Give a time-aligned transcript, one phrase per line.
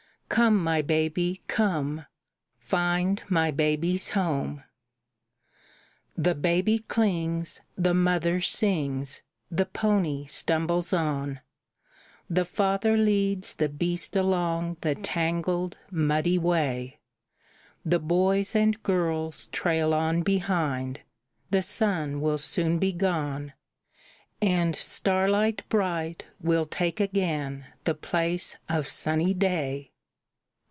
[0.33, 2.05] Come, my baby, come!
[2.57, 4.63] Find my baby's home!"
[6.17, 11.41] The baby clings; the mother sings; the pony stumbles on;
[12.29, 17.01] The father leads the beast along the tangled, muddy way;
[17.83, 21.01] The boys and girls trail on behind;
[21.49, 23.51] the sun will soon be gone,
[24.41, 29.89] And starlight bright will take again the place of sunny day.